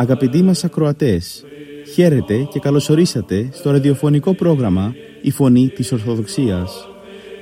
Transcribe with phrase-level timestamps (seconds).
[0.00, 1.44] Αγαπητοί μας ακροατές,
[1.94, 6.88] χαίρετε και καλωσορίσατε στο ραδιοφωνικό πρόγραμμα «Η Φωνή της Ορθοδοξίας»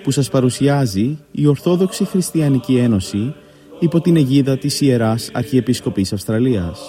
[0.03, 3.35] που σας παρουσιάζει η Ορθόδοξη Χριστιανική Ένωση
[3.79, 6.81] υπό την αιγίδα της Ιεράς Αρχιεπισκοπής Αυστραλίας.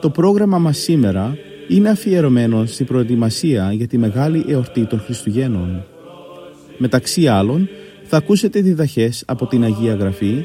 [0.00, 1.36] Το πρόγραμμα μας σήμερα
[1.68, 5.84] είναι αφιερωμένο στην προετοιμασία για τη μεγάλη εορτή των Χριστουγέννων.
[6.78, 7.68] Μεταξύ άλλων,
[8.02, 10.44] θα ακούσετε διδαχές από την Αγία Γραφή,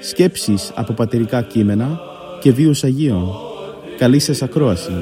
[0.00, 2.12] σκέψεις από πατερικά κείμενα
[2.44, 3.28] και βίους Αγίων.
[3.98, 4.92] Καλή σας ακρόαση.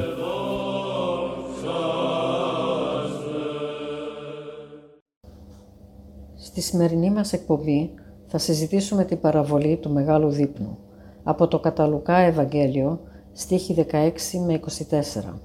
[6.37, 7.91] Στη σημερινή μας εκπομπή
[8.27, 10.79] θα συζητήσουμε την παραβολή του Μεγάλου Δείπνου
[11.23, 13.01] από το Καταλουκά Ευαγγέλιο,
[13.33, 14.11] στίχη 16
[14.47, 15.41] με 24.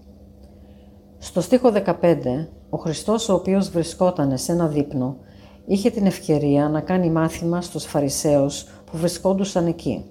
[1.18, 5.18] Στο στίχο 15, ο Χριστός ο οποίος βρισκόταν σε ένα δείπνο,
[5.66, 10.06] είχε την ευκαιρία να κάνει μάθημα στους Φαρισαίους που βρισκόντουσαν εκεί.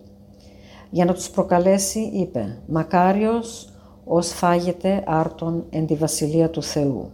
[0.90, 3.68] Για να τους προκαλέσει είπε «Μακάριος
[4.04, 7.08] ως φάγεται άρτον εν τη Βασιλεία του Θεού».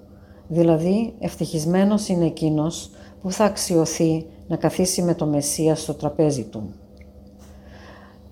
[0.49, 6.73] Δηλαδή, ευτυχισμένος είναι εκείνος που θα αξιωθεί να καθίσει με το Μεσσίας στο τραπέζι του.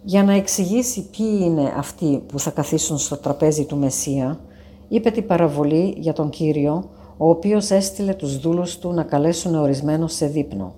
[0.03, 4.41] Για να εξηγήσει ποιοι είναι αυτοί που θα καθίσουν στο τραπέζι του Μεσσία,
[4.89, 10.07] είπε την παραβολή για τον Κύριο, ο οποίος έστειλε τους δούλους του να καλέσουν ορισμένο
[10.07, 10.75] σε δείπνο.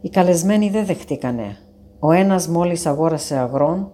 [0.00, 1.56] Οι καλεσμένοι δεν δεχτήκανε.
[2.04, 3.92] Ο ένας μόλις αγόρασε αγρόν,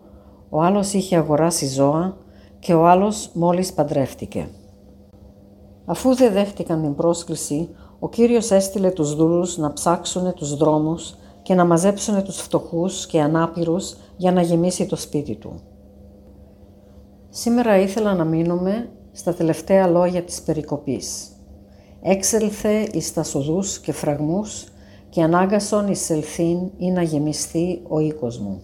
[0.48, 2.16] ο άλλος είχε αγοράσει ζώα
[2.58, 4.48] και ο άλλος μόλις παντρεύτηκε.
[5.84, 11.54] Αφού δεν δέχτηκαν την πρόσκληση, ο Κύριος έστειλε τους δούλους να ψάξουν τους δρόμους και
[11.54, 15.60] να μαζέψουν τους φτωχούς και ανάπηρους για να γεμίσει το σπίτι του.
[17.28, 21.28] Σήμερα ήθελα να μείνουμε στα τελευταία λόγια της περικοπής.
[22.02, 24.64] Έξελθε εις τα σοδούς και φραγμούς
[25.08, 28.62] και ανάγκασον εις ελθύν ή να γεμιστεί ο οίκος μου.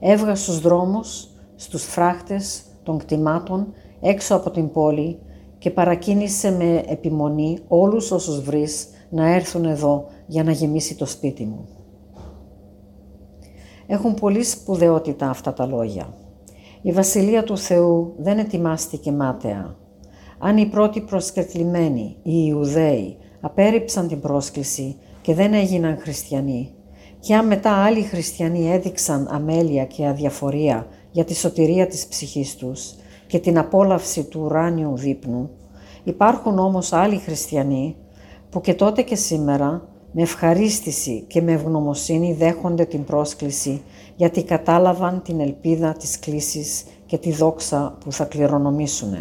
[0.00, 5.18] Έβγα στους δρόμους, στους φράχτες των κτημάτων έξω από την πόλη
[5.58, 11.44] και παρακίνησε με επιμονή όλους όσους βρεις να έρθουν εδώ για να γεμίσει το σπίτι
[11.44, 11.68] μου.
[13.86, 16.14] Έχουν πολύ σπουδαιότητα αυτά τα λόγια.
[16.82, 19.76] Η Βασιλεία του Θεού δεν ετοιμάστηκε μάταια.
[20.38, 26.74] Αν οι πρώτοι προσκεκλημένοι, οι Ιουδαίοι, απέρριψαν την πρόσκληση και δεν έγιναν χριστιανοί,
[27.20, 32.94] και αν μετά άλλοι χριστιανοί έδειξαν αμέλεια και αδιαφορία για τη σωτηρία της ψυχής τους
[33.26, 35.50] και την απόλαυση του ουράνιου δείπνου,
[36.04, 37.96] υπάρχουν όμως άλλοι χριστιανοί
[38.50, 43.82] που και τότε και σήμερα με ευχαρίστηση και με ευγνωμοσύνη δέχονται την πρόσκληση
[44.16, 49.16] γιατί κατάλαβαν την ελπίδα της κλίσης και τη δόξα που θα κληρονομήσουν.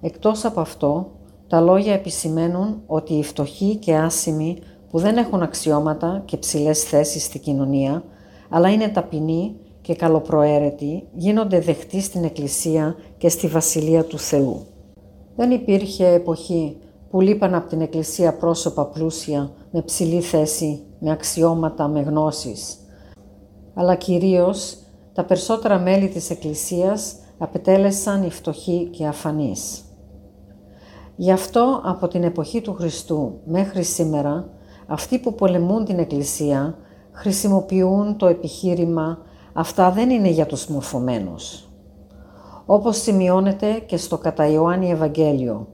[0.00, 1.10] Εκτός από αυτό,
[1.48, 4.58] τα λόγια επισημαίνουν ότι οι φτωχοί και άσημοι
[4.90, 8.04] που δεν έχουν αξιώματα και ψηλές θέσεις στη κοινωνία,
[8.48, 14.66] αλλά είναι ταπεινοί και καλοπροαίρετοι, γίνονται δεχτοί στην Εκκλησία και στη Βασιλεία του Θεού.
[15.36, 16.76] Δεν υπήρχε εποχή
[17.10, 22.78] που λείπαν από την Εκκλησία πρόσωπα πλούσια, με ψηλή θέση, με αξιώματα, με γνώσεις.
[23.74, 24.76] Αλλά κυρίως
[25.12, 29.84] τα περισσότερα μέλη της Εκκλησίας απετέλεσαν οι φτωχοί και αφανείς.
[31.16, 34.48] Γι' αυτό από την εποχή του Χριστού μέχρι σήμερα,
[34.90, 36.78] αυτοί που πολεμούν την Εκκλησία
[37.12, 39.18] χρησιμοποιούν το επιχείρημα
[39.52, 41.68] «αυτά δεν είναι για τους μορφωμένους».
[42.66, 45.68] Όπως σημειώνεται και στο κατά Ιωάννη Ευαγγέλιο,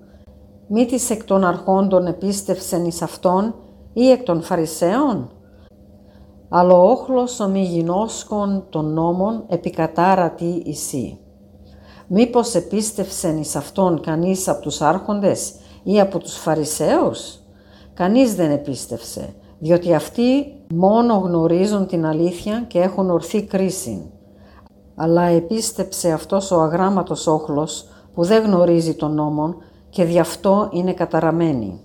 [0.68, 3.54] μη της εκ των αρχόντων επίστευσεν εις αυτόν
[3.92, 5.30] ή εκ των Φαρισαίων.
[6.48, 11.18] Αλλά ο όχλος ομιγινώσκων των νόμων επικατάρατη εσύ.
[12.06, 17.40] Μήπως επίστευσεν εις αυτόν κανείς από τους άρχοντες ή από τους Φαρισαίους.
[17.96, 24.10] Κανείς δεν επίστευσε, διότι αυτοί μόνο γνωρίζουν την αλήθεια και έχουν ορθή κρίση.
[24.94, 29.56] Αλλά επίστεψε αυτός ο αγράμματος όχλος που δεν γνωρίζει τον νόμον
[29.88, 31.80] και δι' αυτό είναι καταραμένη.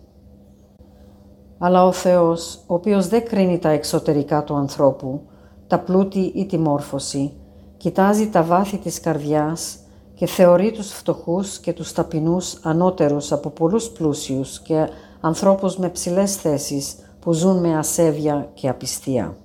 [1.57, 5.21] Αλλά ο Θεός, ο οποίος δεν κρίνει τα εξωτερικά του ανθρώπου,
[5.67, 7.33] τα πλούτη ή τη μόρφωση,
[7.77, 9.77] κοιτάζει τα βάθη της καρδιάς
[10.13, 14.89] και θεωρεί τους φτωχούς και τους ταπεινούς ανώτερους από πολλούς πλούσιους και
[15.21, 19.37] ανθρώπους με ψηλές θέσεις που ζουν με ασέβεια και απιστία.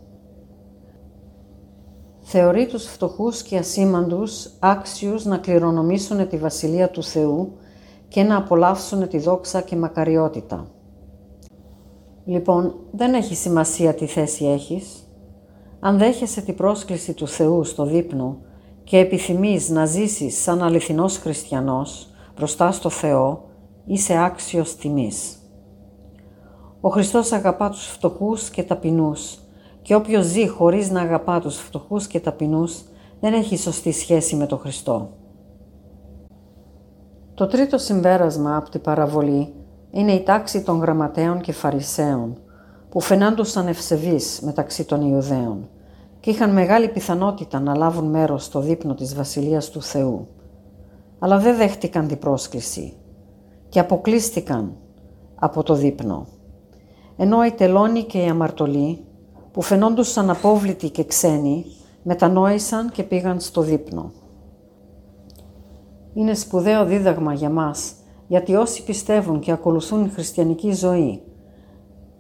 [2.21, 7.53] Θεωρεί τους φτωχούς και ασήμαντους άξιους να κληρονομήσουν τη Βασιλεία του Θεού
[8.09, 10.67] και να απολαύσουν τη δόξα και μακαριότητα.
[12.25, 15.09] Λοιπόν, δεν έχει σημασία τι θέση έχεις.
[15.81, 18.39] Αν δέχεσαι την πρόσκληση του Θεού στο δείπνο
[18.85, 23.45] και επιθυμείς να ζήσεις σαν αληθινός χριστιανός μπροστά στο Θεό,
[23.87, 25.37] είσαι άξιος τιμής.
[26.87, 29.39] Ο Χριστός αγαπά τους φτωχούς και ταπεινούς
[29.83, 32.83] και όποιος ζει χωρίς να αγαπά τους φτωχούς και ταπεινούς
[33.21, 35.11] δεν έχει σωστή σχέση με τον Χριστό.
[37.35, 39.55] Το τρίτο συμπέρασμα από την παραβολή
[39.91, 42.37] είναι η τάξη των γραμματέων και φαρισαίων,
[42.89, 45.69] που φαινάντουσαν ευσεβείς μεταξύ των Ιουδαίων
[46.21, 50.29] και είχαν μεγάλη πιθανότητα να λάβουν μέρος στο δείπνο της Βασιλείας του Θεού.
[51.19, 52.97] Αλλά δεν δέχτηκαν την πρόσκληση
[53.69, 54.77] και αποκλείστηκαν
[55.35, 56.27] από το δείπνο.
[57.17, 59.05] Ενώ οι τελώνοι και οι αμαρτωλοί,
[59.53, 61.65] που φαινόντουσαν απόβλητοι και ξένοι,
[62.03, 64.13] μετανόησαν και πήγαν στο δείπνο.
[66.15, 67.93] Είναι σπουδαίο δίδαγμα για μας,
[68.27, 71.23] γιατί όσοι πιστεύουν και ακολουθούν η χριστιανική ζωή,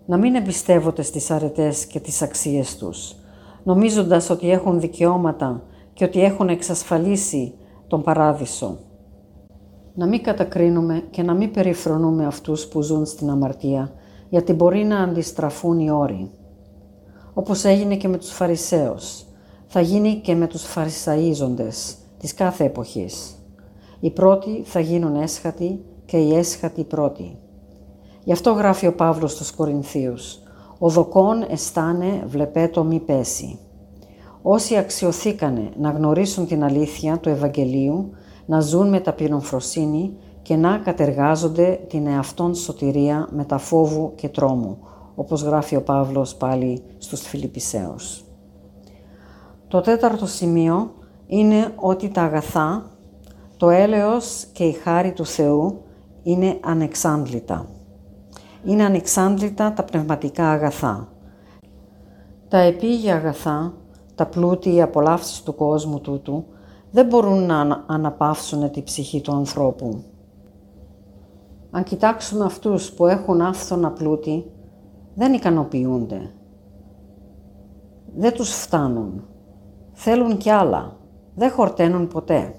[0.06, 3.14] να μην εμπιστεύονται στις αρετές και τις αξίες τους,
[3.62, 5.62] νομίζοντας ότι έχουν δικαιώματα
[5.92, 7.54] και ότι έχουν εξασφαλίσει
[7.88, 8.78] τον παράδεισο.
[9.94, 13.92] Να μην κατακρίνουμε και να μην περιφρονούμε αυτούς που ζουν στην αμαρτία,
[14.28, 16.30] γιατί μπορεί να αντιστραφούν οι όροι.
[17.34, 19.24] Όπως έγινε και με τους Φαρισαίους,
[19.66, 23.34] θα γίνει και με τους Φαρισαΐζοντες της κάθε εποχής.
[24.00, 27.38] Οι πρώτοι θα γίνουν έσχατοι και οι έσχατοι πρώτοι.
[28.24, 30.38] Γι' αυτό γράφει ο Παύλος στους Κορινθίους
[30.78, 33.58] «Ο δοκόν εστάνε βλεπέτο μη πέσει».
[34.42, 38.10] Όσοι αξιοθήκανε να γνωρίσουν την αλήθεια του Ευαγγελίου,
[38.46, 40.16] να ζουν με ταπεινοφροσύνη
[40.46, 44.78] και να κατεργάζονται την εαυτόν σωτηρία με τα φόβου και τρόμου,
[45.14, 48.24] όπως γράφει ο Παύλος πάλι στους Φιλιππισαίους.
[49.68, 50.90] Το τέταρτο σημείο
[51.26, 52.90] είναι ότι τα αγαθά,
[53.56, 55.82] το έλεος και η χάρη του Θεού
[56.22, 57.66] είναι ανεξάντλητα.
[58.64, 61.08] Είναι ανεξάντλητα τα πνευματικά αγαθά.
[62.48, 63.72] Τα επίγεια αγαθά,
[64.14, 66.44] τα πλούτη, οι απολαύσεις του κόσμου τούτου,
[66.90, 70.04] δεν μπορούν να αναπαύσουν τη ψυχή του ανθρώπου.
[71.76, 74.50] Αν κοιτάξουμε αυτούς που έχουν άφθονα πλούτη,
[75.14, 76.30] δεν ικανοποιούνται.
[78.16, 79.24] Δεν τους φτάνουν.
[79.92, 80.96] Θέλουν κι άλλα.
[81.34, 82.54] Δεν χορταίνουν ποτέ.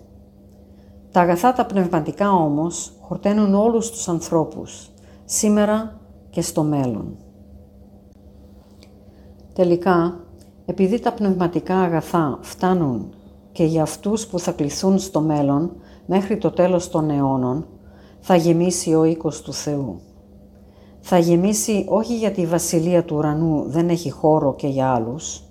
[1.12, 4.92] Τα αγαθά τα πνευματικά όμως χορταίνουν όλους τους ανθρώπους,
[5.26, 6.00] σήμερα
[6.30, 7.18] και στο μέλλον.
[9.54, 10.20] Τελικά,
[10.66, 13.14] επειδή τα πνευματικά αγαθά φτάνουν
[13.52, 15.72] και για αυτούς που θα κληθούν στο μέλλον
[16.06, 17.66] μέχρι το τέλος των αιώνων,
[18.20, 20.00] θα γεμίσει ο οίκος του Θεού.
[21.00, 25.44] Θα γεμίσει όχι γιατί η βασιλεία του ουρανού δεν έχει χώρο και για άλλους.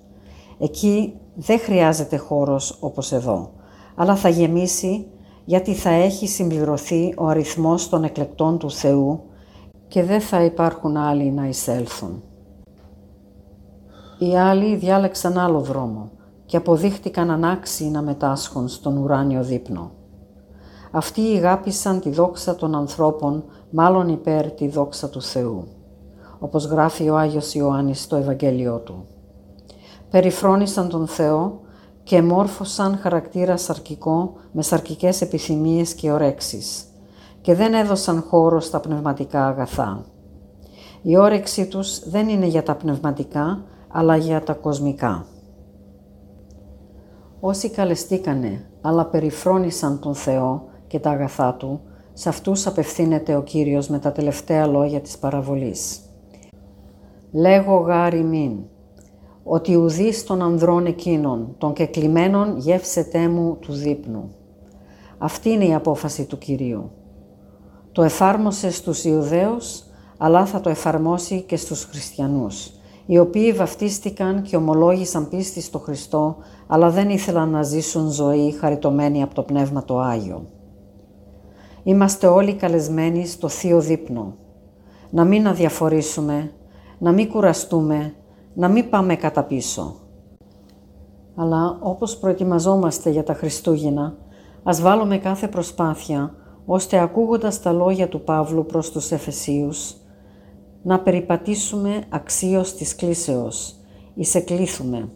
[0.59, 3.51] Εκεί δεν χρειάζεται χώρος όπως εδώ,
[3.95, 5.07] αλλά θα γεμίσει
[5.45, 9.21] γιατί θα έχει συμπληρωθεί ο αριθμός των εκλεκτών του Θεού
[9.89, 12.23] και δεν θα υπάρχουν άλλοι να εισέλθουν.
[14.19, 16.11] Οι άλλοι διάλεξαν άλλο δρόμο
[16.47, 19.91] και αποδείχτηκαν ανάξιοι να μετάσχουν στον ουράνιο δείπνο.
[20.97, 25.65] Αυτοί ηγάπησαν τη δόξα των ανθρώπων, μάλλον υπέρ τη δόξα του Θεού,
[26.39, 29.07] όπως γράφει ο Άγιος Ιωάννης στο Ευαγγέλιό του.
[30.11, 31.61] Περιφρόνησαν τον Θεό
[32.03, 36.85] και μόρφωσαν χαρακτήρα σαρκικό με σαρκικές επιθυμίες και ορέξεις
[37.41, 40.05] και δεν έδωσαν χώρο στα πνευματικά αγαθά.
[41.03, 45.27] Η όρεξή τους δεν είναι για τα πνευματικά, αλλά για τα κοσμικά.
[47.41, 51.81] Όσοι καλεστήκανε, αλλά περιφρόνησαν τον Θεό και τα αγαθά Του,
[52.13, 56.01] σε αυτούς απευθύνεται ο Κύριος με τα τελευταία λόγια της παραβολής.
[57.33, 58.53] «Λέγω γάρι μην,
[59.43, 64.31] ότι ουδείς των ανδρών εκείνων, των κεκλημένων γεύσετέ μου του δείπνου».
[65.19, 66.91] Αυτή είναι η απόφαση του Κυρίου.
[67.93, 69.85] Το εφάρμοσε στους Ιουδαίους,
[70.19, 72.73] αλλά θα το εφαρμόσει και στους χριστιανούς,
[73.07, 79.23] οι οποίοι βαφτίστηκαν και ομολόγησαν πίστη στο Χριστό, αλλά δεν ήθελαν να ζήσουν ζωή χαριτωμένη
[79.23, 80.47] από το Πνεύμα το Άγιο.
[81.89, 84.35] Είμαστε όλοι καλεσμένοι στο Θείο Δείπνο.
[85.11, 86.53] Να μην αδιαφορήσουμε,
[86.99, 88.15] να μην κουραστούμε,
[88.55, 89.95] να μην πάμε κατά πίσω.
[91.35, 94.17] Αλλά όπως προετοιμαζόμαστε για τα Χριστούγεννα,
[94.63, 99.95] ας βάλουμε κάθε προσπάθεια, ώστε ακούγοντας τα λόγια του Παύλου προς τους Εφεσίους,
[100.83, 103.77] να περιπατήσουμε αξίως της κλίσεως,
[104.15, 105.09] εισεκλήθουμε,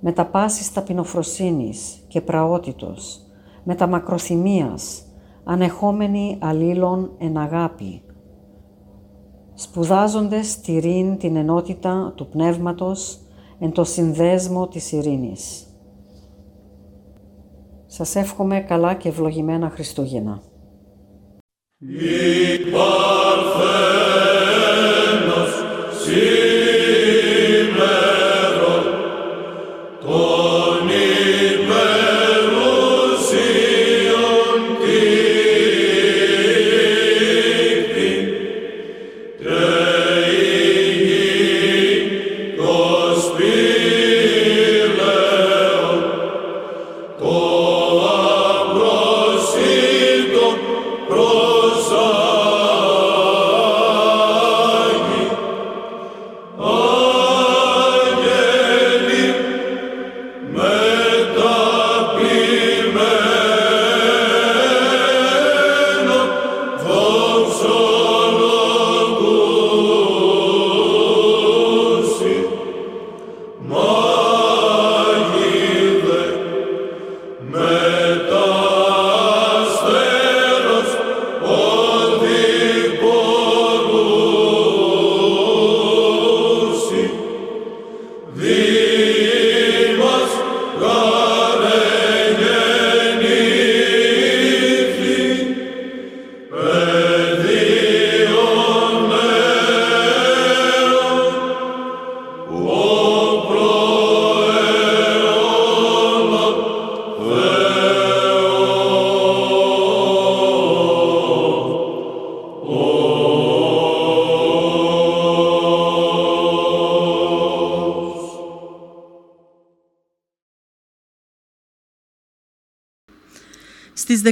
[0.00, 3.20] με τα πάσης ταπεινοφροσύνης και πραότητος,
[3.64, 5.02] με τα μακροθυμίας,
[5.50, 8.02] ανεχόμενοι αλλήλων εν αγάπη,
[9.54, 13.20] σπουδάζοντες τηρήν την ενότητα του πνεύματος
[13.58, 15.66] εν το συνδέσμο της ειρήνης.
[17.86, 20.42] Σας εύχομαι καλά και ευλογημένα Χριστούγεννα.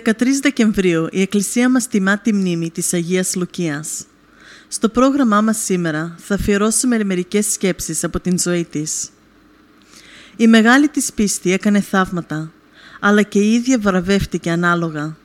[0.05, 0.13] 13
[0.43, 4.05] Δεκεμβρίου η Εκκλησία μας τιμά τη μνήμη της Αγίας Λουκίας.
[4.69, 9.09] Στο πρόγραμμά μας σήμερα θα αφιερώσουμε μερικές σκέψεις από την ζωή της.
[10.37, 12.53] Η μεγάλη της πίστη έκανε θαύματα,
[13.01, 15.17] αλλά και η ίδια βραβεύτηκε ανάλογα.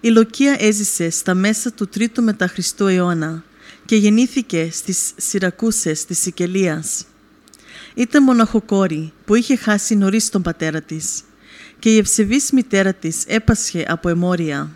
[0.00, 3.44] Η Λουκία έζησε στα μέσα του 3ου μετά Χριστού αιώνα
[3.84, 7.04] και γεννήθηκε στις Σιρακούσες της Σικελίας.
[7.94, 11.22] Ήταν μοναχοκόρη που είχε χάσει νωρίς τον πατέρα της
[11.80, 14.70] και η ευσεβής μητέρα της έπασχε από αιμόρια.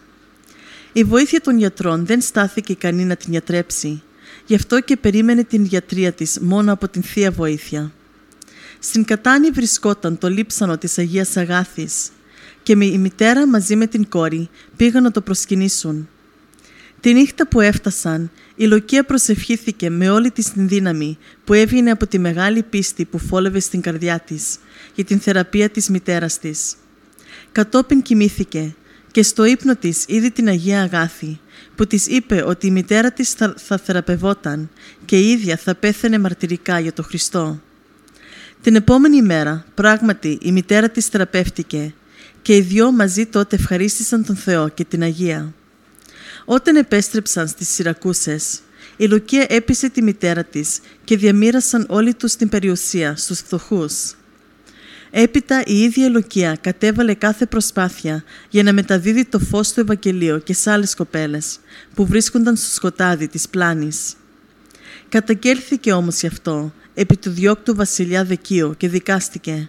[0.92, 4.02] Η βοήθεια των γιατρών δεν στάθηκε ικανή να την γιατρέψει,
[4.46, 7.92] γι' αυτό και περίμενε την γιατρία της μόνο από την Θεία Βοήθεια.
[8.78, 12.11] Στην Κατάνη βρισκόταν το λείψανο της Αγίας Αγάθης
[12.62, 16.08] και η μητέρα μαζί με την κόρη πήγαν να το προσκυνήσουν.
[17.00, 22.06] Τη νύχτα που έφτασαν, η Λοκία προσευχήθηκε με όλη της την δύναμη που έβγαινε από
[22.06, 24.56] τη μεγάλη πίστη που φόλευε στην καρδιά της
[24.94, 26.75] για την θεραπεία της μητέρας της.
[27.54, 28.75] Κατόπιν κοιμήθηκε
[29.11, 31.40] και στο ύπνο της είδε την Αγία Αγάθη
[31.75, 34.70] που της είπε ότι η μητέρα της θα, θα θεραπευόταν
[35.04, 37.61] και η ίδια θα πέθαινε μαρτυρικά για το Χριστό.
[38.61, 41.94] Την επόμενη μέρα, πράγματι, η μητέρα της θεραπεύτηκε
[42.42, 45.54] και οι δυο μαζί τότε ευχαρίστησαν τον Θεό και την Αγία.
[46.44, 48.61] Όταν επέστρεψαν στις Σιρακούσες,
[48.96, 54.14] η Λουκία έπεισε τη μητέρα της και διαμήρασαν όλοι τους την περιουσία στους φτωχούς.
[55.16, 60.54] Έπειτα η ίδια Λουκία κατέβαλε κάθε προσπάθεια για να μεταδίδει το φως του Ευαγγελίου και
[60.54, 61.59] σε άλλες κοπέλες
[61.94, 64.14] που βρίσκονταν στο σκοτάδι της πλάνης.
[65.09, 69.68] Καταγγέλθηκε όμως γι' αυτό επί του διώκτου βασιλιά Δεκίου και δικάστηκε.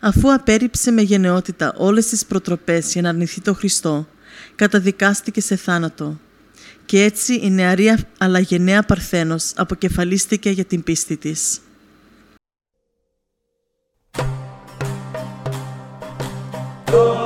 [0.00, 4.08] Αφού απέρριψε με γενναιότητα όλες τις προτροπές για να αρνηθεί το Χριστό,
[4.54, 6.20] καταδικάστηκε σε θάνατο.
[6.84, 11.60] Και έτσι η νεαρή αλλά γενναία Παρθένος αποκεφαλίστηκε για την πίστη της.
[16.98, 17.25] Oh.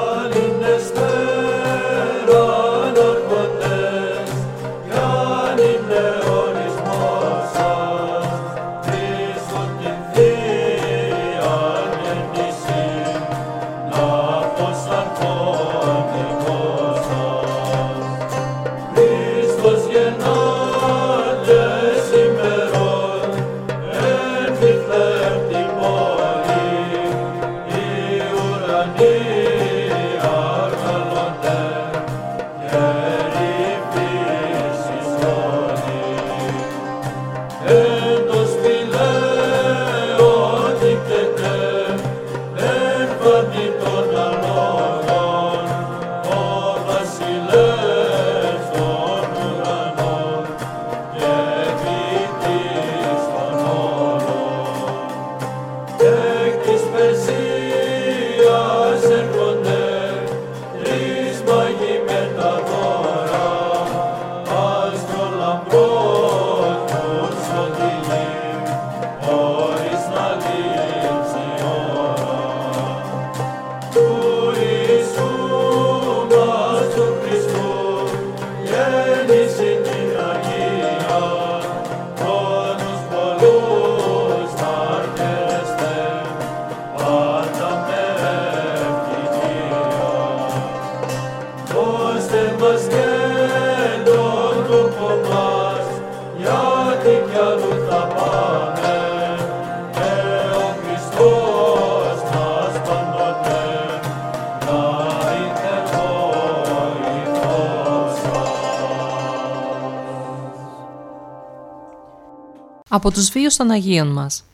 [112.93, 114.45] Από τους βίους των Αγίων μας.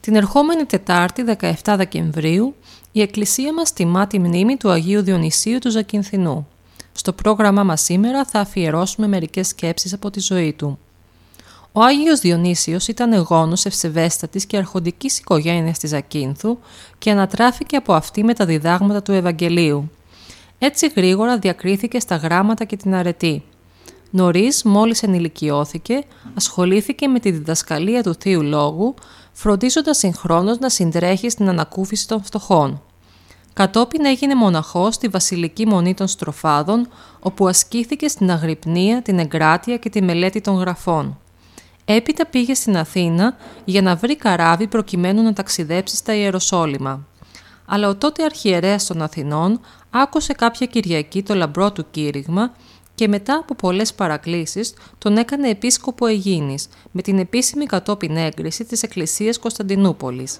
[0.00, 2.54] Την ερχόμενη Τετάρτη 17 Δεκεμβρίου
[2.92, 6.46] η Εκκλησία μας τιμά τη μνήμη του Αγίου Διονυσίου του Ζακυνθινού.
[6.92, 10.78] Στο πρόγραμμά μας σήμερα θα αφιερώσουμε μερικές σκέψεις από τη ζωή του.
[11.72, 16.58] Ο Άγιος Διονύσιος ήταν εγώνος ευσεβέστατης και αρχοντικής οικογένειας της Ζακίνθου
[16.98, 19.90] και ανατράφηκε από αυτή με τα διδάγματα του Ευαγγελίου.
[20.58, 23.42] Έτσι γρήγορα διακρίθηκε στα γράμματα και την αρετή.
[24.14, 26.04] Νωρίς, μόλις ενηλικιώθηκε,
[26.34, 28.94] ασχολήθηκε με τη διδασκαλία του Θείου Λόγου,
[29.32, 32.82] φροντίζοντας συγχρόνως να συντρέχει στην ανακούφιση των φτωχών.
[33.52, 36.88] Κατόπιν έγινε μοναχός στη Βασιλική Μονή των Στροφάδων,
[37.20, 41.18] όπου ασκήθηκε στην αγρυπνία, την εγκράτεια και τη μελέτη των γραφών.
[41.84, 47.06] Έπειτα πήγε στην Αθήνα για να βρει καράβι προκειμένου να ταξιδέψει στα Ιεροσόλυμα.
[47.66, 52.52] Αλλά ο τότε αρχιερέας των Αθηνών άκουσε κάποια Κυριακή το λαμπρό του κήρυγμα
[52.94, 58.82] και μετά από πολλές παρακλήσεις τον έκανε επίσκοπο Αιγίνης με την επίσημη κατόπιν έγκριση της
[58.82, 60.38] Εκκλησίας Κωνσταντινούπολης.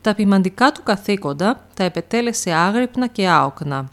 [0.00, 3.90] Τα ποιμαντικά του καθήκοντα τα επετέλεσε άγρυπνα και άοκνα.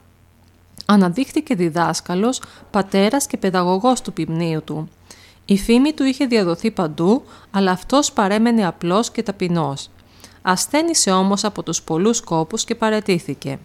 [0.85, 4.89] Αναδείχθηκε διδάσκαλος, πατέρας και παιδαγωγός του ποιμνίου του.
[5.45, 9.89] Η φήμη του είχε διαδοθεί παντού, αλλά αυτός παρέμενε απλός και ταπεινός.
[10.41, 13.59] Ασθένησε όμως από τους πολλούς κόπους και παρετήθηκε.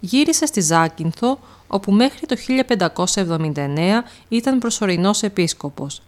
[0.00, 6.02] Γύρισε στη Ζάκυνθο, όπου μέχρι το 1579 ήταν προσωρινός επίσκοπος.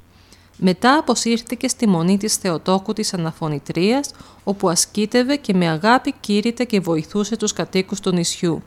[0.56, 4.10] Μετά αποσύρθηκε στη μονή της Θεοτόκου της Αναφωνητρίας,
[4.44, 8.62] όπου ασκήτευε και με αγάπη κήρυτε και βοηθούσε τους κατοίκους του νησιού.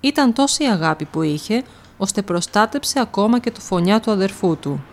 [0.00, 1.62] Ήταν τόση αγάπη που είχε,
[1.96, 4.84] ώστε προστάτεψε ακόμα και το φωνιά του αδερφού του.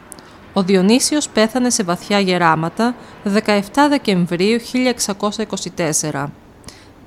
[0.53, 4.59] Ο Διονύσιος πέθανε σε βαθιά γεράματα 17 Δεκεμβρίου
[6.11, 6.25] 1624.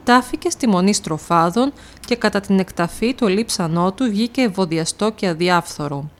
[0.08, 1.72] Τάφηκε στη Μονή Στροφάδων
[2.06, 6.10] και κατά την εκταφή του λείψανό του βγήκε ευωδιαστό και αδιάφθορο.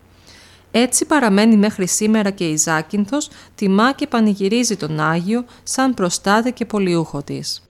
[0.70, 6.64] Έτσι παραμένει μέχρι σήμερα και η Ζάκυνθος, τιμά και πανηγυρίζει τον Άγιο σαν προστάτη και
[6.64, 7.62] πολιούχο της.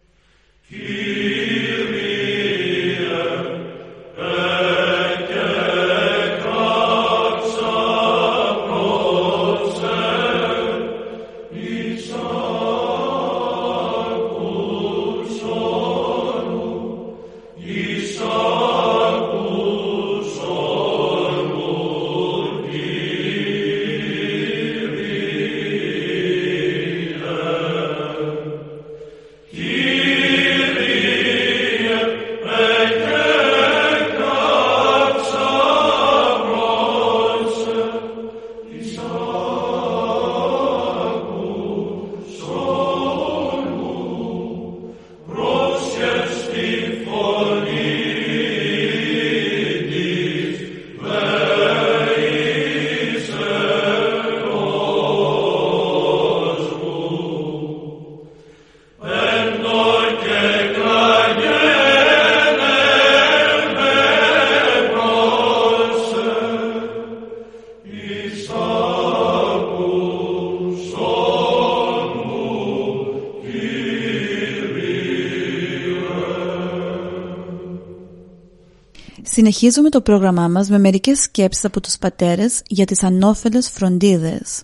[79.39, 84.63] Συνεχίζουμε το πρόγραμμά μας με μερικές σκέψεις από τους πατέρες για τις ανώφελες φροντίδες.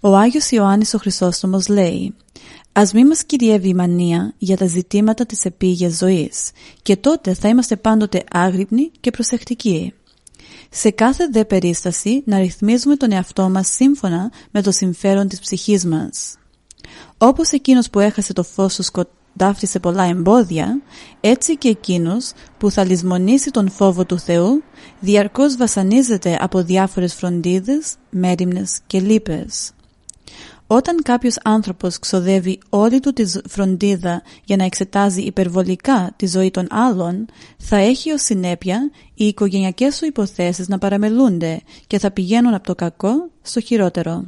[0.00, 2.14] Ο Άγιος Ιωάννης ο Χρυσόστομος λέει
[2.72, 6.50] «Ας μη μας κυριεύει η μανία για τα ζητήματα της επίγειας ζωής
[6.82, 9.94] και τότε θα είμαστε πάντοτε άγρυπνοι και προσεκτικοί.
[10.70, 15.84] Σε κάθε δε περίσταση να ρυθμίζουμε τον εαυτό μας σύμφωνα με το συμφέρον της ψυχής
[15.84, 16.36] μας.
[17.18, 18.82] Όπως εκείνος που έχασε το φως του
[19.36, 20.82] ταύτισε πολλά εμπόδια,
[21.20, 24.62] έτσι και εκείνος που θα λησμονήσει τον φόβο του Θεού,
[25.00, 29.70] διαρκώς βασανίζεται από διάφορες φροντίδες, μέρημνες και λύπες.
[30.66, 36.66] Όταν κάποιος άνθρωπος ξοδεύει όλη του τη φροντίδα για να εξετάζει υπερβολικά τη ζωή των
[36.70, 37.26] άλλων,
[37.58, 42.74] θα έχει ως συνέπεια οι οικογενειακές σου υποθέσεις να παραμελούνται και θα πηγαίνουν από το
[42.74, 44.24] κακό στο χειρότερο.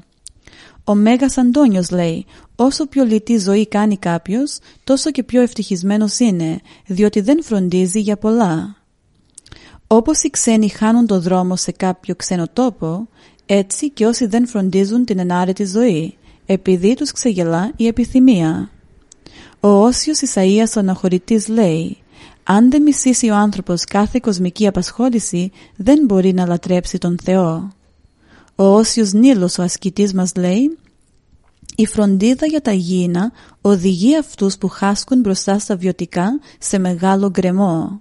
[0.85, 2.27] Ο Μέγας Αντώνιος λέει
[2.61, 8.17] «Όσο πιο λιτή ζωή κάνει κάποιος, τόσο και πιο ευτυχισμένος είναι, διότι δεν φροντίζει για
[8.17, 8.77] πολλά».
[9.87, 13.09] Όπως οι ξένοι χάνουν το δρόμο σε κάποιο ξένο τόπο,
[13.47, 16.17] έτσι και όσοι δεν φροντίζουν την ενάρετη ζωή,
[16.47, 18.71] επειδή τους ξεγελά η επιθυμία.
[19.61, 21.97] Ο Όσιος Ισαΐας ο αναχωρητής λέει
[22.43, 27.73] «Αν δεν μισήσει ο άνθρωπος κάθε κοσμική απασχόληση, δεν μπορεί να λατρέψει τον Θεό».
[28.55, 30.79] Ο Όσιος Νίλος ο ασκητής μας λέει
[31.81, 38.01] «Η φροντίδα για τα γήινα οδηγεί αυτούς που χάσκουν μπροστά στα βιωτικά σε μεγάλο γκρεμό».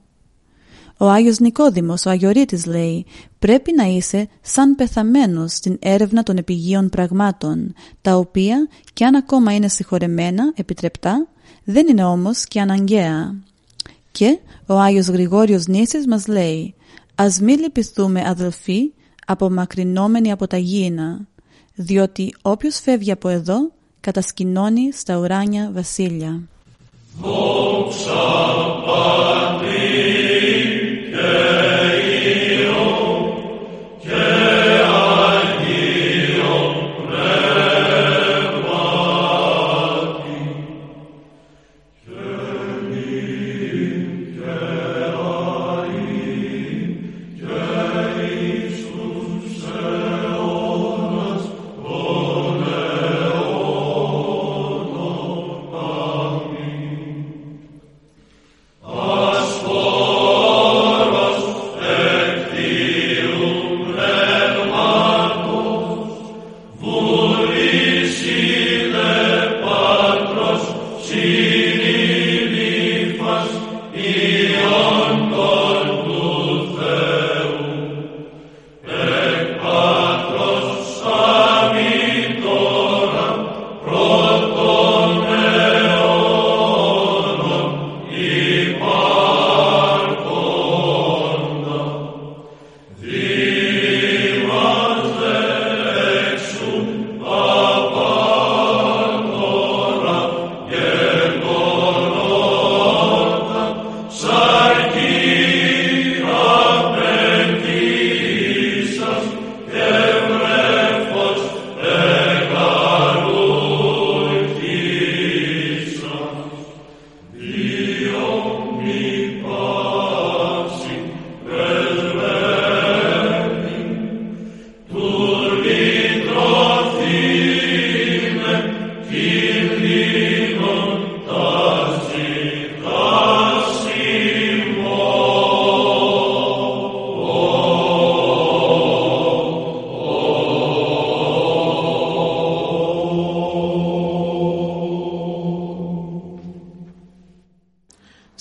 [0.97, 3.05] Ο Άγιος Νικόδημος, ο Αγιορείτης λέει
[3.39, 9.53] «Πρέπει να είσαι σαν πεθαμένος στην έρευνα των επιγείων πραγμάτων, τα οποία και αν ακόμα
[9.55, 11.27] είναι συγχωρεμένα, επιτρεπτά,
[11.63, 13.35] δεν είναι όμως και αναγκαία».
[14.11, 16.75] Και ο Άγιος Γρηγόριος Νήσης μας λέει
[17.15, 18.91] «Ας μη λυπηθούμε αδελφοί
[19.25, 21.27] απομακρυνόμενοι από τα γήινα,
[21.79, 26.41] διότι όποιος φεύγει από εδώ κατασκηνώνει στα ουράνια βασίλεια.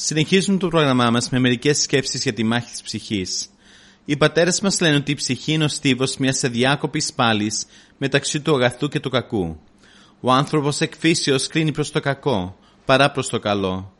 [0.08, 3.48] Συνεχίζουμε το πρόγραμμά μας με μερικές σκέψεις για τη μάχη της ψυχής.
[4.04, 7.66] Οι πατέρες μας λένε ότι η ψυχή είναι ο στίβος μιας αδιάκοπης πάλης
[7.98, 9.60] μεταξύ του αγαθού και του κακού.
[10.20, 13.92] Ο άνθρωπος εκφύσεως κρίνει προς το κακό, παρά προς το καλό.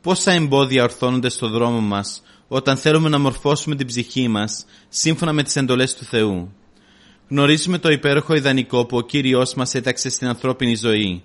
[0.00, 5.42] Πόσα εμπόδια ορθώνονται στο δρόμο μας όταν θέλουμε να μορφώσουμε την ψυχή μας σύμφωνα με
[5.42, 6.52] τις εντολές του Θεού.
[7.28, 11.22] Γνωρίζουμε το υπέροχο ιδανικό που ο κύριος μας έταξε στην ανθρώπινη ζωή,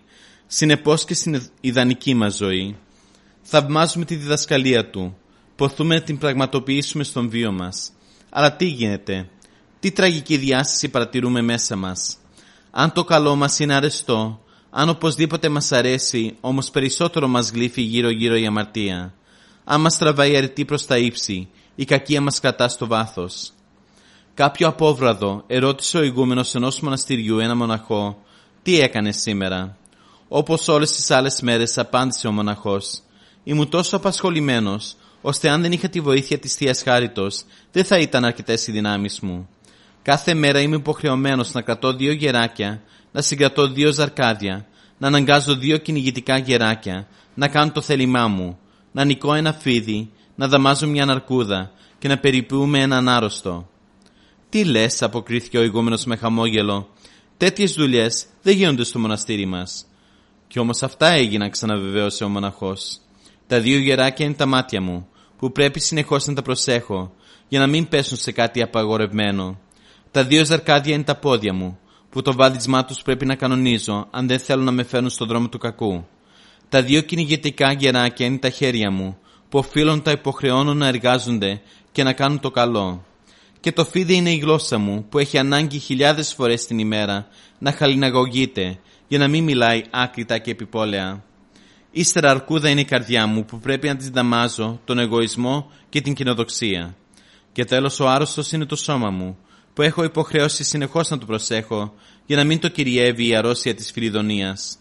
[0.48, 2.78] συνεπώς και στην ιδανική μας ζωή.
[3.46, 5.18] Θαυμάζουμε τη διδασκαλία του.
[5.56, 7.92] Ποθούμε να την πραγματοποιήσουμε στον βίο μας.
[8.30, 9.30] Αλλά τι γίνεται;
[9.80, 12.18] Τι τραγική διάσταση παρατηρούμε μέσα μας;
[12.72, 18.36] Αν το καλό μας είναι αρεστό, αν οπωσδήποτε μας αρέσει, όμως περισσότερο μας γλύφει γύρω-γύρω
[18.36, 19.14] η αμαρτία.
[19.64, 23.54] Αν μας τραβάει αρετή προς τα ύψη, η κακία μας κρατά στο βάθος.
[24.34, 28.18] Κάποιο απόβραδο ερώτησε ο ηγούμενος ενός μοναστηριού ένα μοναχό
[28.62, 29.78] «Τι έκανες σήμερα»
[30.28, 33.03] Όπως όλες τις άλλες μέρες απάντησε ο μοναχός
[33.44, 38.26] Ήμουν τόσο απασχολημένος, ώστε αν δεν είχα τη βοήθεια της θείας Χάριτος, δεν θα ήταν
[38.26, 39.50] αρκετές οι δυνάμεις μου.
[40.02, 44.66] Κάθε μέρα είμαι υποχρεωμένος να κρατώ δύο γεράκια, να συγκρατώ δύο ζαρκάδια,
[44.98, 48.58] να αναγκάζω δύο κυνηγητικά γεράκια, να κάνω το θέλημά μου,
[48.92, 53.70] να νικώ ένα φίδι, να δαμάζω μια ναρκούδα και να περιποιούμε έναν άρρωστο.
[54.50, 56.90] Τι λες, αποκρίθηκε ο ηγούμενος με χαμόγελο.
[57.38, 59.86] Τέτοιες δουλειές δεν γίνονται στο μοναστήρι μας.
[60.48, 63.00] Κι όμως αυτά έγιναν, ξαναβεβαίωσε ο μοναχός.
[63.48, 67.14] Τα δύο γεράκια είναι τα μάτια μου, που πρέπει συνεχώς να τα προσέχω,
[67.48, 69.60] για να μην πέσουν σε κάτι απαγορευμένο.
[70.12, 71.80] Τα δύο ζαρκάδια είναι τα πόδια μου,
[72.10, 75.50] που το βάδισμά τους πρέπει να κανονίζω, αν δεν θέλω να με φέρουν στον δρόμο
[75.50, 76.06] του κακού.
[76.70, 79.18] Τα δύο κυνηγετικά γεράκια είναι τα χέρια μου,
[79.50, 83.06] που οφείλουν τα υποχρεώνουν να εργάζονται και να κάνουν το καλό.
[83.60, 87.28] Και το φίδι είναι η γλώσσα μου, που έχει ανάγκη χιλιάδες φορές την ημέρα
[87.60, 91.24] να χαλιναγωγείται, για να μην μιλάει άκρητα και επιπόλαια.
[91.96, 96.14] Ύστερα αρκούδα είναι η καρδιά μου που πρέπει να τη δαμάζω τον εγωισμό και την
[96.14, 96.96] κοινοδοξία.
[97.52, 99.38] Και τέλος ο άρρωστος είναι το σώμα μου
[99.74, 101.94] που έχω υποχρεώσει συνεχώς να το προσέχω
[102.26, 104.78] για να μην το κυριεύει η αρρώστια της φιλιδονίας.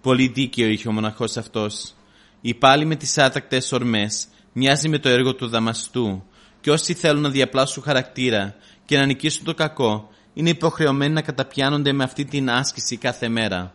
[0.00, 1.94] Πολύ δίκαιο είχε ο μοναχός αυτός.
[2.40, 6.22] Η πάλι με τις άτακτες ορμές μοιάζει με το έργο του δαμαστού
[6.60, 11.92] και όσοι θέλουν να διαπλάσουν χαρακτήρα και να νικήσουν το κακό είναι υποχρεωμένοι να καταπιάνονται
[11.92, 13.74] με αυτή την άσκηση κάθε μέρα.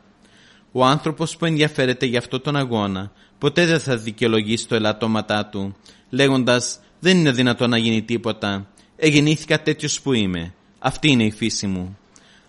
[0.79, 5.75] Ο άνθρωπος που ενδιαφέρεται για αυτό τον αγώνα ποτέ δεν θα δικαιολογήσει το ελαττώματά του,
[6.09, 8.67] λέγοντας «Δεν είναι δυνατό να γίνει τίποτα.
[8.95, 10.53] Εγεννήθηκα τέτοιος που είμαι.
[10.79, 11.97] Αυτή είναι η φύση μου».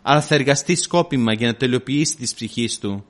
[0.03, 3.05] Αλλά θα εργαστεί σκόπιμα για να τελειοποιήσει τη ψυχή του.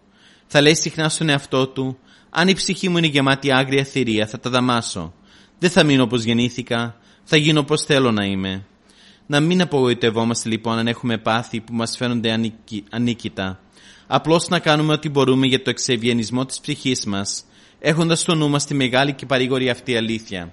[0.46, 1.98] Θα λέει συχνά στον εαυτό του
[2.30, 5.14] «Αν η ψυχή μου είναι γεμάτη άγρια θηρία θα τα δαμάσω.
[5.58, 6.96] Δεν θα μείνω όπως γεννήθηκα.
[7.24, 8.66] Θα γίνω όπως θέλω να είμαι».
[9.26, 12.40] Να μην απογοητευόμαστε λοιπόν αν έχουμε πάθη που μας φαίνονται
[12.90, 13.60] ανίκητα
[14.08, 17.44] απλώς να κάνουμε ό,τι μπορούμε για το εξευγενισμό της ψυχής μας,
[17.78, 20.52] έχοντας στο νου μας τη μεγάλη και παρήγορη αυτή αλήθεια.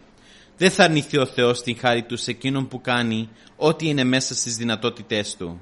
[0.57, 4.35] Δεν θα αρνηθεί ο Θεός την χάρη του σε εκείνον που κάνει ό,τι είναι μέσα
[4.35, 5.61] στις δυνατότητές του.